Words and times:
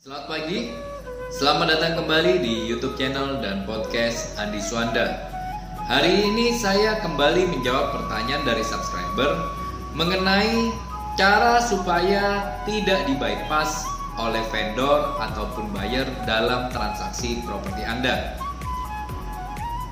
Selamat 0.00 0.32
pagi, 0.32 0.72
selamat 1.28 1.76
datang 1.76 1.92
kembali 2.00 2.40
di 2.40 2.64
YouTube 2.72 2.96
channel 2.96 3.36
dan 3.44 3.68
podcast 3.68 4.32
Andi 4.40 4.56
Suanda. 4.56 5.28
Hari 5.76 6.24
ini 6.24 6.56
saya 6.56 7.04
kembali 7.04 7.44
menjawab 7.44 7.92
pertanyaan 7.92 8.48
dari 8.48 8.64
subscriber 8.64 9.52
mengenai 9.92 10.72
cara 11.20 11.60
supaya 11.60 12.48
tidak 12.64 13.12
di 13.12 13.14
bypass 13.20 13.84
oleh 14.16 14.40
vendor 14.48 15.20
ataupun 15.20 15.68
buyer 15.68 16.08
dalam 16.24 16.72
transaksi 16.72 17.44
properti 17.44 17.84
Anda. 17.84 18.40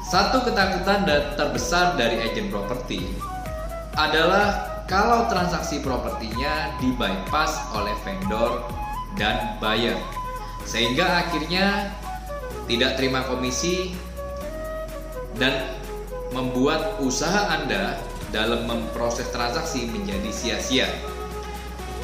Satu 0.09 0.41
ketakutan 0.41 1.05
terbesar 1.37 2.01
dari 2.01 2.17
agen 2.25 2.49
properti 2.49 3.13
adalah 3.93 4.73
kalau 4.89 5.29
transaksi 5.29 5.85
propertinya 5.85 6.81
di 6.81 6.97
bypass 6.97 7.61
oleh 7.77 7.93
vendor 8.09 8.88
dan 9.21 9.59
buyer 9.59 9.99
sehingga 10.65 11.27
akhirnya 11.27 11.93
tidak 12.71 13.01
terima 13.01 13.25
komisi 13.25 13.97
dan 15.41 15.75
membuat 16.31 17.01
usaha 17.01 17.57
Anda 17.57 17.97
dalam 18.29 18.69
memproses 18.69 19.33
transaksi 19.33 19.89
menjadi 19.89 20.29
sia-sia. 20.29 20.89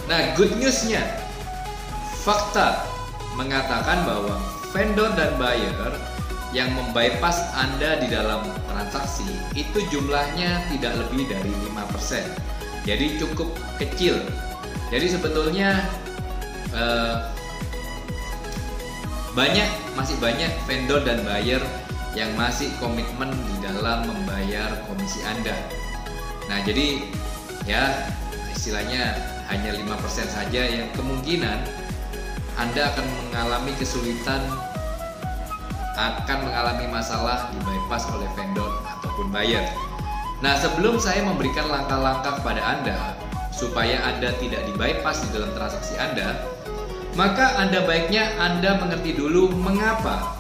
Nah, 0.08 0.32
good 0.36 0.52
newsnya, 0.56 1.05
fakta 2.24 2.88
mengatakan 3.36 4.08
bahwa 4.08 4.41
vendor 4.72 5.12
dan 5.12 5.36
buyer 5.36 5.92
yang 6.56 6.72
membypass 6.72 7.52
Anda 7.52 8.00
di 8.00 8.08
dalam 8.08 8.48
transaksi 8.70 9.27
itu 9.52 9.84
jumlahnya 9.92 10.72
tidak 10.72 10.96
lebih 11.05 11.28
dari 11.28 11.52
5%. 11.69 12.24
Jadi 12.88 13.06
cukup 13.20 13.52
kecil. 13.77 14.16
Jadi 14.88 15.06
sebetulnya 15.08 15.88
eh, 16.74 17.14
banyak 19.34 19.70
masih 19.98 20.16
banyak 20.23 20.51
vendor 20.66 21.02
dan 21.02 21.23
buyer 21.27 21.62
yang 22.14 22.31
masih 22.39 22.70
komitmen 22.78 23.34
di 23.34 23.56
dalam 23.58 24.06
membayar 24.06 24.86
komisi 24.86 25.19
Anda. 25.27 25.58
Nah, 26.47 26.62
jadi 26.62 27.03
ya 27.66 28.06
istilahnya 28.55 29.19
hanya 29.50 29.75
5% 29.75 30.31
saja 30.31 30.62
yang 30.62 30.86
kemungkinan 30.94 31.66
Anda 32.55 32.94
akan 32.94 33.06
mengalami 33.27 33.75
kesulitan 33.75 34.41
akan 35.94 36.38
mengalami 36.50 36.86
masalah 36.91 37.50
di 37.55 37.59
bypass 37.62 38.11
oleh 38.11 38.27
vendor 38.34 38.70
ataupun 38.98 39.31
buyer. 39.31 39.66
Nah, 40.42 40.59
sebelum 40.59 40.98
saya 40.98 41.22
memberikan 41.22 41.70
langkah-langkah 41.70 42.42
kepada 42.42 42.62
Anda 42.62 43.19
supaya 43.55 44.03
Anda 44.03 44.34
tidak 44.38 44.66
di 44.66 44.72
bypass 44.75 45.27
di 45.27 45.38
dalam 45.38 45.55
transaksi 45.55 45.94
Anda, 45.98 46.53
maka 47.14 47.58
Anda 47.58 47.86
baiknya 47.86 48.34
Anda 48.42 48.78
mengerti 48.78 49.14
dulu 49.14 49.54
mengapa 49.54 50.34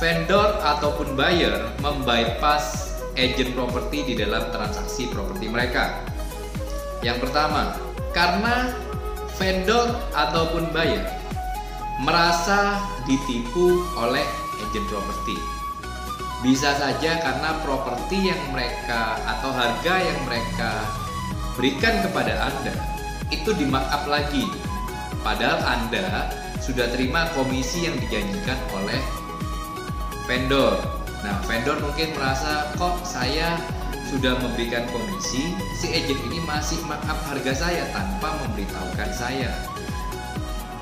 vendor 0.00 0.56
ataupun 0.64 1.12
buyer 1.14 1.72
membypass 1.84 2.96
agent 3.18 3.52
properti 3.52 4.12
di 4.12 4.14
dalam 4.16 4.48
transaksi 4.54 5.10
properti 5.10 5.50
mereka. 5.50 6.00
Yang 7.04 7.28
pertama, 7.28 7.76
karena 8.16 8.72
vendor 9.36 9.94
ataupun 10.14 10.70
buyer 10.70 11.02
merasa 12.02 12.78
ditipu 13.04 13.82
oleh 13.98 14.24
agent 14.62 14.86
properti. 14.86 15.36
Bisa 16.38 16.70
saja 16.78 17.18
karena 17.18 17.58
properti 17.66 18.30
yang 18.30 18.38
mereka 18.54 19.18
atau 19.26 19.50
harga 19.50 19.94
yang 19.98 20.18
mereka 20.22 20.86
berikan 21.58 21.98
kepada 22.06 22.46
Anda 22.46 22.74
itu 23.34 23.50
di 23.58 23.66
lagi 24.06 24.46
Padahal 25.22 25.60
Anda 25.66 26.30
sudah 26.62 26.90
terima 26.92 27.30
komisi 27.32 27.88
yang 27.88 27.96
dijanjikan 27.96 28.58
oleh 28.76 29.00
vendor. 30.28 30.78
Nah, 31.24 31.34
vendor 31.48 31.80
mungkin 31.82 32.14
merasa 32.14 32.70
kok 32.76 33.02
saya 33.02 33.58
sudah 34.08 34.40
memberikan 34.40 34.88
komisi, 34.88 35.52
si 35.76 35.86
agent 35.92 36.20
ini 36.32 36.40
masih 36.48 36.80
markup 36.88 37.18
harga 37.28 37.68
saya 37.68 37.84
tanpa 37.92 38.40
memberitahukan 38.44 39.10
saya. 39.12 39.52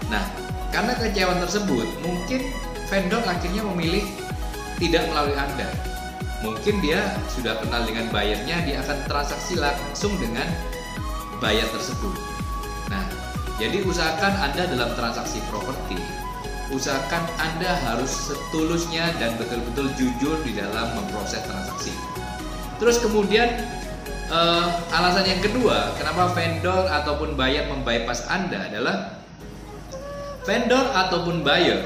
Nah, 0.06 0.22
karena 0.71 0.94
kecewaan 0.94 1.43
tersebut, 1.43 1.89
mungkin 2.06 2.55
vendor 2.87 3.22
akhirnya 3.27 3.66
memilih 3.66 4.06
tidak 4.78 5.09
melalui 5.10 5.34
Anda. 5.34 5.69
Mungkin 6.44 6.84
dia 6.84 7.16
sudah 7.33 7.59
kenal 7.65 7.83
dengan 7.89 8.12
bayarnya, 8.12 8.62
dia 8.62 8.77
akan 8.84 8.99
transaksi 9.09 9.59
langsung 9.59 10.15
dengan 10.21 10.47
bayar 11.43 11.66
tersebut. 11.75 12.35
Jadi 13.56 13.89
usahakan 13.89 14.37
Anda 14.37 14.69
dalam 14.69 14.93
transaksi 14.93 15.41
properti, 15.49 15.97
usahakan 16.69 17.25
Anda 17.41 17.72
harus 17.89 18.12
setulusnya 18.28 19.17
dan 19.17 19.41
betul-betul 19.41 19.89
jujur 19.97 20.37
di 20.44 20.53
dalam 20.53 20.93
memproses 20.93 21.41
transaksi. 21.49 21.97
Terus 22.77 23.00
kemudian 23.00 23.49
uh, 24.28 24.69
alasan 24.93 25.25
yang 25.25 25.41
kedua, 25.41 25.97
kenapa 25.97 26.37
vendor 26.37 26.84
ataupun 26.84 27.33
buyer 27.33 27.65
membypass 27.72 28.28
Anda 28.28 28.69
adalah 28.69 28.97
vendor 30.45 30.93
ataupun 30.93 31.41
buyer 31.41 31.81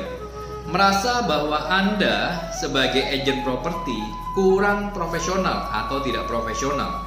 merasa 0.68 1.22
bahwa 1.22 1.70
Anda 1.70 2.50
sebagai 2.50 3.00
agent 3.00 3.46
properti 3.46 3.96
kurang 4.34 4.90
profesional 4.90 5.70
atau 5.70 6.02
tidak 6.02 6.26
profesional 6.26 7.06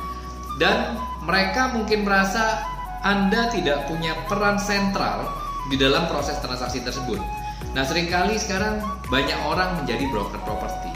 dan 0.58 0.96
mereka 1.24 1.72
mungkin 1.72 2.04
merasa 2.08 2.64
anda 3.04 3.52
tidak 3.52 3.86
punya 3.92 4.16
peran 4.32 4.56
sentral 4.56 5.28
di 5.68 5.76
dalam 5.76 6.08
proses 6.08 6.40
transaksi 6.40 6.80
tersebut. 6.84 7.20
Nah, 7.76 7.84
sering 7.84 8.08
kali 8.08 8.40
sekarang 8.40 8.80
banyak 9.12 9.36
orang 9.44 9.84
menjadi 9.84 10.08
broker 10.12 10.40
properti. 10.44 10.92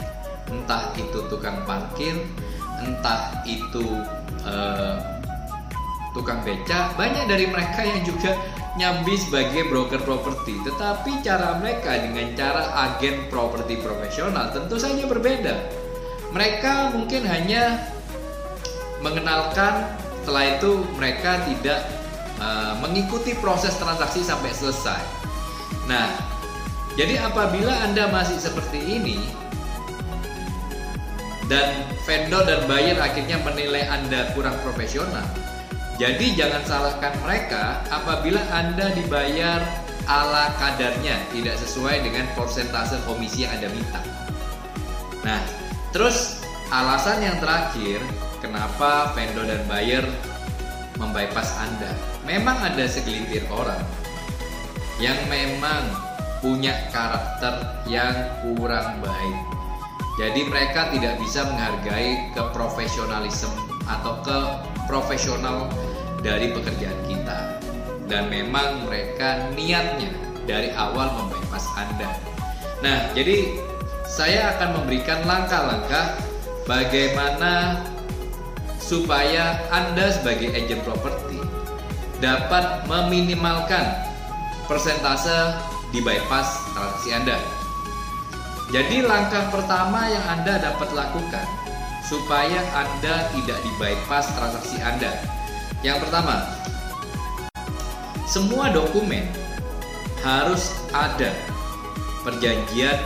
Entah 0.48 0.92
itu 0.96 1.28
tukang 1.28 1.64
parkir, 1.68 2.16
entah 2.80 3.44
itu 3.44 4.00
uh, 4.48 4.96
tukang 6.16 6.40
beca, 6.44 6.96
banyak 6.96 7.28
dari 7.28 7.46
mereka 7.52 7.84
yang 7.84 8.00
juga 8.04 8.32
nyambi 8.80 9.16
sebagai 9.20 9.68
broker 9.68 10.00
properti. 10.04 10.56
Tetapi 10.64 11.20
cara 11.20 11.60
mereka 11.60 11.92
dengan 12.00 12.32
cara 12.32 12.72
agen 12.88 13.28
properti 13.28 13.76
profesional 13.84 14.48
tentu 14.54 14.80
saja 14.80 15.04
berbeda. 15.04 15.54
Mereka 16.32 16.92
mungkin 16.96 17.24
hanya 17.24 17.88
mengenalkan 19.00 19.88
setelah 20.28 20.44
itu 20.60 20.84
mereka 21.00 21.40
tidak 21.48 21.80
Eh, 22.38 22.74
mengikuti 22.78 23.34
proses 23.42 23.74
transaksi 23.82 24.22
sampai 24.22 24.54
selesai. 24.54 25.02
Nah, 25.90 26.06
jadi 26.94 27.18
apabila 27.18 27.74
Anda 27.82 28.06
masih 28.14 28.38
seperti 28.38 28.78
ini 28.78 29.18
dan 31.50 31.82
vendor 32.06 32.46
dan 32.46 32.62
buyer 32.70 32.94
akhirnya 32.94 33.42
menilai 33.42 33.90
Anda 33.90 34.30
kurang 34.38 34.54
profesional, 34.62 35.26
jadi 35.98 36.38
jangan 36.38 36.62
salahkan 36.62 37.18
mereka 37.26 37.82
apabila 37.90 38.38
Anda 38.54 38.94
dibayar 38.94 39.58
ala 40.06 40.54
kadarnya, 40.62 41.18
tidak 41.34 41.58
sesuai 41.58 42.06
dengan 42.06 42.30
persentase 42.38 43.02
komisi 43.02 43.50
yang 43.50 43.58
Anda 43.58 43.68
minta. 43.74 44.00
Nah, 45.26 45.42
terus 45.90 46.38
alasan 46.70 47.18
yang 47.18 47.42
terakhir, 47.42 47.98
kenapa 48.42 49.12
vendor 49.14 49.46
dan 49.46 49.62
buyer 49.66 50.04
membypass 50.98 51.54
Anda. 51.62 51.90
Memang 52.26 52.58
ada 52.60 52.84
segelintir 52.84 53.46
orang 53.48 53.80
yang 54.98 55.16
memang 55.30 55.86
punya 56.42 56.74
karakter 56.90 57.82
yang 57.86 58.14
kurang 58.42 58.98
baik. 59.02 59.38
Jadi 60.18 60.50
mereka 60.50 60.90
tidak 60.90 61.14
bisa 61.22 61.46
menghargai 61.46 62.34
keprofesionalisme 62.34 63.54
atau 63.86 64.18
ke 64.26 64.38
profesional 64.90 65.70
dari 66.18 66.50
pekerjaan 66.50 66.98
kita. 67.06 67.62
Dan 68.10 68.26
memang 68.26 68.90
mereka 68.90 69.46
niatnya 69.54 70.10
dari 70.48 70.74
awal 70.74 71.14
membypass 71.14 71.70
Anda. 71.78 72.10
Nah, 72.82 73.14
jadi 73.14 73.62
saya 74.08 74.56
akan 74.58 74.82
memberikan 74.82 75.22
langkah-langkah 75.28 76.18
bagaimana 76.64 77.84
supaya 78.88 79.68
Anda 79.68 80.08
sebagai 80.08 80.48
agent 80.56 80.80
properti 80.80 81.36
dapat 82.24 82.88
meminimalkan 82.88 83.84
persentase 84.64 85.52
di 85.92 86.00
bypass 86.00 86.72
transaksi 86.72 87.12
Anda. 87.12 87.36
Jadi 88.72 89.04
langkah 89.04 89.52
pertama 89.52 90.08
yang 90.08 90.24
Anda 90.24 90.56
dapat 90.56 90.88
lakukan 90.96 91.44
supaya 92.08 92.64
Anda 92.72 93.28
tidak 93.36 93.60
di 93.60 93.70
bypass 93.76 94.32
transaksi 94.32 94.80
Anda. 94.80 95.20
Yang 95.84 96.08
pertama, 96.08 96.48
semua 98.24 98.72
dokumen 98.72 99.28
harus 100.24 100.72
ada 100.96 101.36
perjanjian 102.24 102.96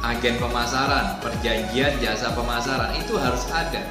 agen 0.00 0.36
pemasaran, 0.40 1.20
perjanjian 1.20 1.96
jasa 2.00 2.32
pemasaran 2.32 2.96
itu 2.96 3.16
harus 3.20 3.44
ada 3.52 3.84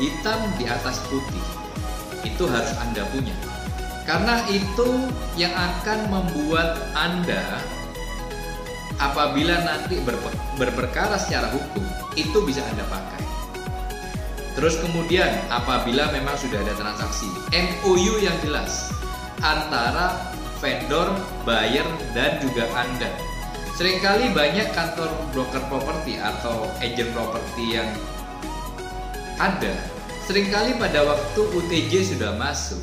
hitam 0.00 0.38
di 0.60 0.64
atas 0.68 1.00
putih. 1.08 1.44
Itu 2.24 2.48
harus 2.48 2.72
Anda 2.80 3.04
punya. 3.12 3.36
Karena 4.06 4.46
itu 4.46 5.10
yang 5.34 5.50
akan 5.50 5.98
membuat 6.12 6.78
Anda 6.94 7.42
apabila 9.02 9.60
nanti 9.66 10.00
berperkara 10.56 11.18
secara 11.20 11.50
hukum 11.52 11.84
itu 12.14 12.38
bisa 12.46 12.62
Anda 12.70 12.86
pakai. 12.86 13.22
Terus 14.56 14.80
kemudian 14.80 15.28
apabila 15.52 16.08
memang 16.16 16.32
sudah 16.40 16.64
ada 16.64 16.72
transaksi 16.80 17.28
MOU 17.52 18.24
yang 18.24 18.36
jelas 18.40 18.88
antara 19.44 20.32
vendor, 20.64 21.12
buyer 21.44 21.84
dan 22.16 22.40
juga 22.40 22.64
Anda. 22.72 23.12
Seringkali 23.76 24.32
banyak 24.32 24.72
kantor 24.72 25.12
broker 25.36 25.60
properti 25.68 26.16
atau 26.16 26.64
agent 26.80 27.12
properti 27.12 27.76
yang 27.76 27.92
ada 29.36 29.74
sering 30.24 30.48
kali 30.48 30.74
pada 30.80 31.04
waktu 31.04 31.40
UTJ 31.40 32.16
sudah 32.16 32.34
masuk 32.40 32.80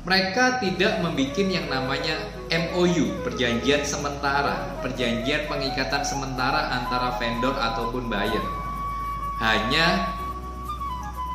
mereka 0.00 0.56
tidak 0.64 0.96
membuat 1.04 1.36
yang 1.36 1.68
namanya 1.68 2.16
MOU, 2.48 3.20
perjanjian 3.20 3.84
sementara, 3.84 4.80
perjanjian 4.80 5.44
pengikatan 5.44 6.00
sementara 6.00 6.72
antara 6.72 7.20
vendor 7.20 7.52
ataupun 7.52 8.08
buyer. 8.08 8.40
Hanya 9.44 10.08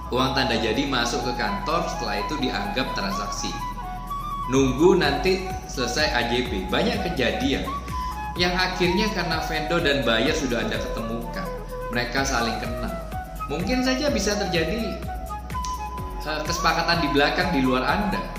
uang 0.09 0.33
tanda 0.33 0.57
jadi 0.57 0.81
masuk 0.89 1.21
ke 1.29 1.33
kantor, 1.37 1.85
setelah 1.93 2.25
itu 2.25 2.35
dianggap 2.41 2.89
transaksi. 2.97 3.53
Nunggu 4.49 4.97
nanti 4.97 5.45
selesai 5.69 6.09
AJB. 6.25 6.65
Banyak 6.73 7.05
kejadian 7.05 7.69
yang 8.33 8.53
akhirnya 8.57 9.13
karena 9.13 9.45
vendor 9.45 9.79
dan 9.85 10.01
buyer 10.01 10.33
sudah 10.33 10.65
Anda 10.65 10.81
ketemukan, 10.81 11.47
mereka 11.93 12.25
saling 12.25 12.57
kenal. 12.57 12.84
Mungkin 13.45 13.85
saja 13.85 14.09
bisa 14.09 14.33
terjadi 14.37 14.97
eh, 16.25 16.41
kesepakatan 16.45 17.05
di 17.05 17.09
belakang 17.13 17.53
di 17.53 17.61
luar 17.61 17.85
Anda 17.85 18.35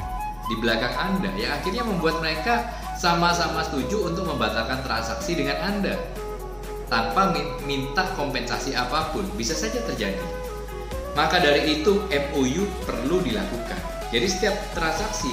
di 0.46 0.54
belakang 0.58 0.94
Anda 0.94 1.30
yang 1.34 1.58
akhirnya 1.58 1.82
membuat 1.82 2.22
mereka 2.22 2.70
sama-sama 2.96 3.66
setuju 3.66 4.08
untuk 4.08 4.24
membatalkan 4.30 4.80
transaksi 4.86 5.34
dengan 5.36 5.58
Anda 5.58 5.94
tanpa 6.86 7.34
minta 7.66 8.06
kompensasi 8.14 8.78
apa 8.78 9.10
pun 9.10 9.26
bisa 9.34 9.58
saja 9.58 9.82
terjadi. 9.82 10.22
Maka 11.18 11.42
dari 11.42 11.80
itu 11.80 12.06
MOU 12.06 12.62
perlu 12.86 13.18
dilakukan. 13.26 13.80
Jadi 14.14 14.26
setiap 14.30 14.54
transaksi 14.70 15.32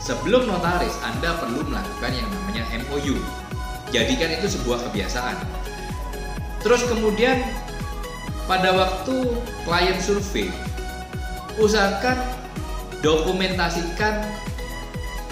sebelum 0.00 0.48
notaris 0.48 0.96
Anda 1.04 1.36
perlu 1.36 1.68
melakukan 1.68 2.12
yang 2.16 2.28
namanya 2.32 2.64
MOU. 2.88 3.20
Jadikan 3.92 4.32
itu 4.32 4.48
sebuah 4.56 4.80
kebiasaan. 4.88 5.36
Terus 6.64 6.88
kemudian 6.88 7.44
pada 8.48 8.72
waktu 8.72 9.16
klien 9.68 9.98
survei 10.00 10.48
usahakan 11.60 12.16
dokumentasikan 13.04 14.24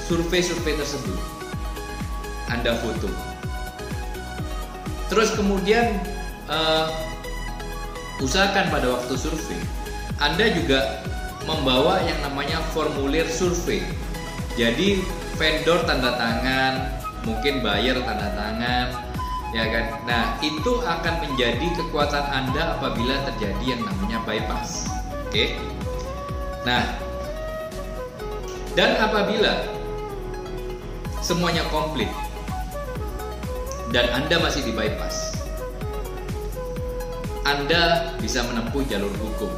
survei-survei 0.07 0.79
tersebut. 0.79 1.19
Anda 2.47 2.79
foto. 2.79 3.11
Terus 5.11 5.35
kemudian 5.35 5.99
uh, 6.47 6.87
usahakan 8.23 8.71
pada 8.71 8.87
waktu 8.95 9.19
survei 9.19 9.59
Anda 10.23 10.55
juga 10.55 11.03
membawa 11.47 12.03
yang 12.07 12.21
namanya 12.23 12.63
formulir 12.71 13.27
survei. 13.27 13.83
Jadi 14.57 15.03
vendor 15.37 15.85
tanda 15.85 16.17
tangan, 16.17 17.03
mungkin 17.29 17.61
buyer 17.61 18.01
tanda 18.03 18.33
tangan, 18.33 18.87
ya 19.57 19.65
kan. 19.73 19.85
Nah, 20.05 20.25
itu 20.45 20.85
akan 20.85 21.15
menjadi 21.25 21.67
kekuatan 21.81 22.25
Anda 22.29 22.77
apabila 22.77 23.25
terjadi 23.33 23.65
yang 23.65 23.83
namanya 23.89 24.21
bypass. 24.29 24.85
Oke. 25.25 25.57
Nah, 26.69 27.01
dan 28.77 29.01
apabila 29.01 29.65
semuanya 31.25 31.65
komplit 31.73 32.13
dan 33.97 34.13
Anda 34.13 34.37
masih 34.45 34.69
di 34.69 34.77
bypass, 34.77 35.41
Anda 37.49 38.13
bisa 38.21 38.45
menempuh 38.45 38.85
jalur 38.85 39.15
hukum 39.17 39.49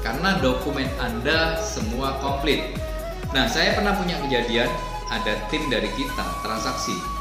karena 0.00 0.40
dokumen 0.40 0.88
Anda 0.96 1.60
semua 1.60 2.16
komplit. 2.24 2.72
Nah, 3.36 3.44
saya 3.44 3.76
pernah 3.76 3.92
punya 4.00 4.16
kejadian 4.24 4.70
ada 5.12 5.36
tim 5.52 5.68
dari 5.68 5.92
kita 5.92 6.24
transaksi. 6.40 7.15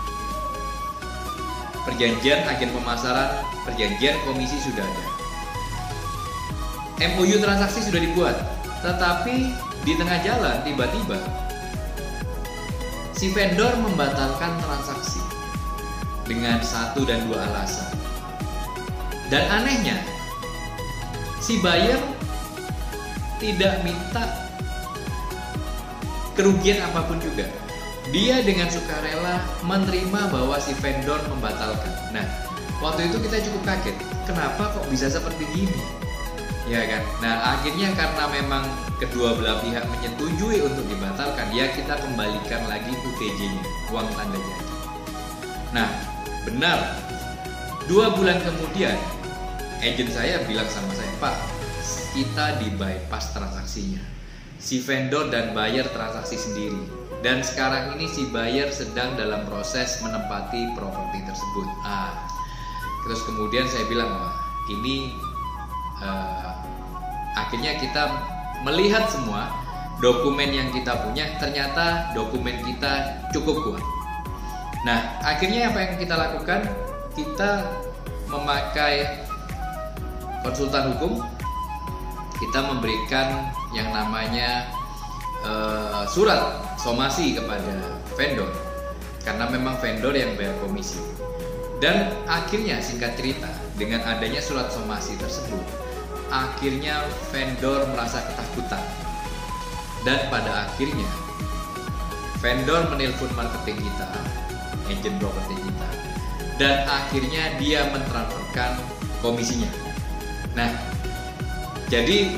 Perjanjian 1.95 2.43
agen 2.43 2.75
pemasaran, 2.75 3.39
perjanjian 3.63 4.19
komisi 4.27 4.59
sudah 4.59 4.83
ada. 4.83 5.03
MOU 7.15 7.39
transaksi 7.39 7.87
sudah 7.87 8.03
dibuat, 8.03 8.35
tetapi 8.83 9.55
di 9.87 9.95
tengah 9.95 10.19
jalan 10.19 10.59
tiba-tiba 10.67 11.15
si 13.15 13.31
vendor 13.31 13.79
membatalkan 13.79 14.59
transaksi 14.59 15.23
dengan 16.27 16.59
satu 16.59 17.07
dan 17.07 17.23
dua 17.31 17.47
alasan. 17.47 17.87
Dan 19.31 19.47
anehnya, 19.47 19.95
si 21.39 21.63
buyer 21.63 22.03
tidak 23.39 23.87
minta 23.87 24.51
kerugian 26.35 26.83
apa 26.91 27.07
pun 27.07 27.23
juga. 27.23 27.47
Dia 28.15 28.39
dengan 28.39 28.71
sukarela 28.71 29.43
menerima 29.67 30.31
bahwa 30.31 30.55
si 30.63 30.71
vendor 30.79 31.19
membatalkan. 31.27 31.91
Nah, 32.15 32.23
waktu 32.79 33.11
itu 33.11 33.19
kita 33.19 33.43
cukup 33.43 33.67
kaget. 33.67 33.91
Kenapa 34.23 34.71
kok 34.71 34.87
bisa 34.87 35.11
seperti 35.11 35.43
ini? 35.51 35.83
Ya 36.63 36.87
kan? 36.87 37.03
Nah, 37.19 37.59
akhirnya 37.59 37.91
karena 37.91 38.23
memang 38.31 38.63
kedua 39.03 39.35
belah 39.35 39.59
pihak 39.59 39.83
menyetujui 39.91 40.63
untuk 40.63 40.87
dibatalkan, 40.87 41.51
ya 41.51 41.67
kita 41.75 41.99
kembalikan 41.99 42.63
lagi 42.71 42.95
UTJ-nya, 42.95 43.91
uang 43.91 44.07
tanda 44.15 44.39
jadi. 44.39 44.65
Nah, 45.75 45.89
benar. 46.47 46.79
Dua 47.83 48.15
bulan 48.15 48.39
kemudian, 48.39 48.95
agent 49.83 50.15
saya 50.15 50.39
bilang 50.47 50.71
sama 50.71 50.87
saya, 50.95 51.11
Pak, 51.19 51.35
kita 52.15 52.63
di 52.63 52.71
bypass 52.79 53.35
transaksinya. 53.35 54.14
Si 54.65 54.81
vendor 54.81 55.29
dan 55.29 55.53
buyer 55.53 55.85
transaksi 55.93 56.41
sendiri. 56.41 56.89
Dan 57.21 57.45
sekarang 57.45 57.93
ini 57.93 58.09
si 58.09 58.25
buyer 58.33 58.73
sedang 58.73 59.13
dalam 59.13 59.45
proses 59.45 60.01
menempati 60.01 60.73
properti 60.73 61.21
tersebut. 61.21 61.67
Ah, 61.85 62.25
terus 63.05 63.21
kemudian 63.29 63.69
saya 63.69 63.85
bilang, 63.85 64.09
wah 64.09 64.33
ini 64.73 65.13
uh, 66.01 66.49
akhirnya 67.37 67.77
kita 67.77 68.09
melihat 68.65 69.05
semua 69.05 69.53
dokumen 70.01 70.49
yang 70.49 70.73
kita 70.73 70.97
punya 71.05 71.29
ternyata 71.37 72.09
dokumen 72.17 72.57
kita 72.65 73.21
cukup 73.29 73.61
kuat. 73.69 73.83
Nah, 74.81 75.21
akhirnya 75.21 75.69
apa 75.69 75.77
yang 75.81 75.93
kita 76.01 76.15
lakukan? 76.17 76.61
Kita 77.13 77.69
memakai 78.33 79.25
konsultan 80.41 80.93
hukum. 80.97 81.21
Kita 82.35 82.59
memberikan 82.65 83.53
yang 83.75 83.91
namanya 83.91 84.71
uh, 85.43 86.07
surat 86.07 86.63
somasi 86.79 87.35
kepada 87.35 87.99
vendor 88.15 88.49
karena 89.27 89.51
memang 89.51 89.75
vendor 89.83 90.15
yang 90.15 90.33
bayar 90.39 90.55
komisi. 90.63 91.03
Dan 91.83 92.15
akhirnya 92.23 92.79
singkat 92.79 93.19
cerita 93.19 93.51
dengan 93.75 93.99
adanya 94.07 94.39
surat 94.39 94.71
somasi 94.71 95.19
tersebut 95.19 95.59
akhirnya 96.31 97.05
vendor 97.29 97.85
merasa 97.93 98.23
ketakutan. 98.31 98.83
Dan 100.05 100.29
pada 100.29 100.69
akhirnya 100.69 101.09
vendor 102.39 102.85
menelpon 102.93 103.31
marketing 103.33 103.81
kita, 103.81 104.09
agent 104.85 105.17
properti 105.17 105.55
kita, 105.57 105.89
dan 106.61 106.85
akhirnya 106.85 107.57
dia 107.57 107.89
mentransferkan 107.89 108.77
komisinya. 109.25 109.69
Nah, 110.53 110.69
jadi 111.89 112.37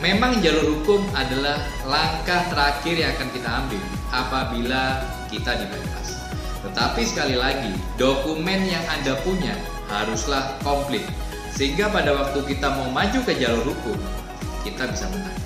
memang 0.00 0.40
jalur 0.40 0.80
hukum 0.80 1.04
adalah 1.12 1.60
langkah 1.84 2.48
terakhir 2.48 2.96
yang 2.96 3.10
akan 3.16 3.28
kita 3.36 3.48
ambil 3.48 3.82
apabila 4.10 4.82
kita 5.28 5.52
dibebas. 5.60 6.08
Tetapi 6.60 7.02
sekali 7.04 7.36
lagi, 7.36 7.72
dokumen 7.96 8.68
yang 8.68 8.84
Anda 8.88 9.16
punya 9.24 9.56
haruslah 9.88 10.56
komplit 10.64 11.04
sehingga 11.56 11.92
pada 11.92 12.16
waktu 12.16 12.40
kita 12.48 12.72
mau 12.72 12.88
maju 12.88 13.18
ke 13.24 13.36
jalur 13.36 13.64
hukum, 13.68 13.96
kita 14.64 14.88
bisa 14.88 15.08
menang. 15.12 15.40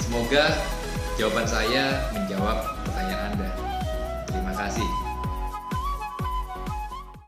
Semoga 0.00 0.56
jawaban 1.20 1.44
saya 1.44 2.08
menjawab 2.16 2.64
pertanyaan 2.88 3.36
Anda. 3.36 3.50
Terima 4.32 4.52
kasih. 4.56 5.07